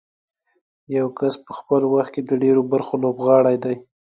یو 0.97 1.07
کس 1.19 1.33
په 1.45 1.51
خپل 1.57 1.81
وخت 1.93 2.11
کې 2.15 2.21
د 2.25 2.31
ډېرو 2.43 2.61
برخو 2.71 2.95
لوبغاړی 3.03 3.57
دی. 3.63 3.75